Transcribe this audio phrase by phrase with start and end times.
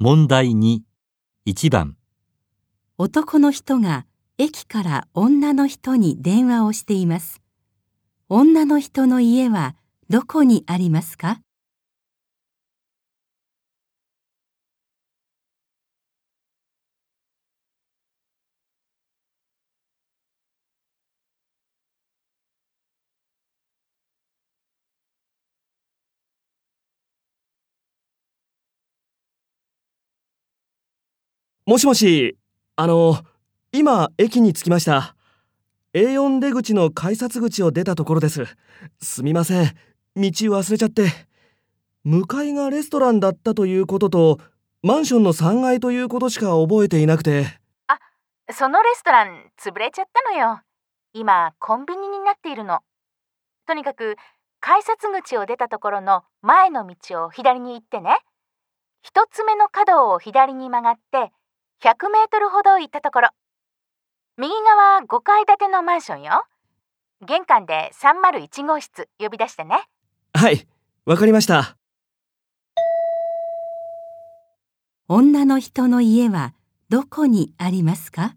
[0.00, 0.78] 問題2、
[1.44, 1.96] 1番、
[2.98, 4.06] 男の人が
[4.38, 7.42] 駅から女の人に電話をしています。
[8.28, 9.74] 女の人の家は
[10.08, 11.40] どこにありますか？
[31.68, 32.38] もしもし、
[32.76, 33.18] あの、
[33.72, 35.14] 今、駅に着きました。
[35.92, 38.46] A4 出口の改札口を出たところです。
[39.02, 39.66] すみません。
[40.16, 41.10] 道忘れちゃって。
[42.04, 44.38] 向かいがレストランだったということと、
[44.82, 47.60] マンションの3階ということしか覚えていなくて。
[47.88, 47.98] あ
[48.50, 50.62] そのレストラン潰れちゃったのよ。
[51.12, 52.80] 今コンビニになっているの。
[53.66, 54.16] とにかく
[54.60, 58.20] 改札口を出たところの前の道を左に行ってね。
[59.02, 61.30] 一つ目の角を左に曲がって
[61.80, 63.28] 100メートルほど行ったところ。
[64.36, 66.44] 右側5階建てのマンションよ。
[67.24, 69.84] 玄関で301号室呼び出してね。
[70.34, 70.66] はい、
[71.04, 71.76] わかりました。
[75.08, 76.52] 女の人の家は
[76.88, 78.34] どこにありますか？